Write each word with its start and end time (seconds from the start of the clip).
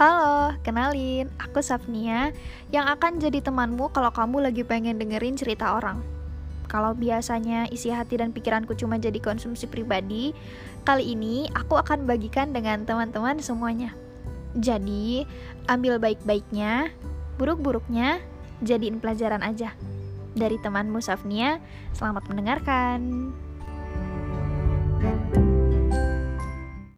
Halo, 0.00 0.56
kenalin, 0.64 1.28
aku 1.36 1.60
Safnia 1.60 2.32
yang 2.72 2.88
akan 2.88 3.20
jadi 3.20 3.44
temanmu 3.44 3.92
kalau 3.92 4.08
kamu 4.08 4.48
lagi 4.48 4.64
pengen 4.64 4.96
dengerin 4.96 5.36
cerita 5.36 5.76
orang. 5.76 6.00
Kalau 6.72 6.96
biasanya 6.96 7.68
isi 7.68 7.92
hati 7.92 8.16
dan 8.16 8.32
pikiranku 8.32 8.72
cuma 8.80 8.96
jadi 8.96 9.20
konsumsi 9.20 9.68
pribadi, 9.68 10.32
kali 10.88 11.12
ini 11.12 11.52
aku 11.52 11.76
akan 11.76 12.08
bagikan 12.08 12.48
dengan 12.48 12.88
teman-teman 12.88 13.44
semuanya. 13.44 13.92
Jadi, 14.56 15.28
ambil 15.68 16.00
baik-baiknya, 16.00 16.88
buruk-buruknya, 17.36 18.24
jadiin 18.64 19.04
pelajaran 19.04 19.44
aja. 19.44 19.76
Dari 20.32 20.56
temanmu 20.64 21.04
Safnia, 21.04 21.60
selamat 21.92 22.24
mendengarkan. 22.24 23.36